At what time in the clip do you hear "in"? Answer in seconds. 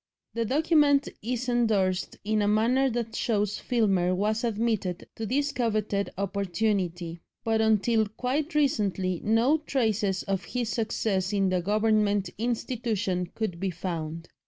2.23-2.41, 11.33-11.49